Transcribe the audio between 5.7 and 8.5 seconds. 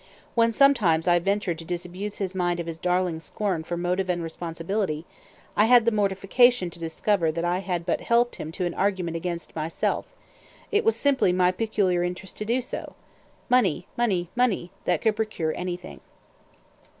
the mortification to discover that I had but helped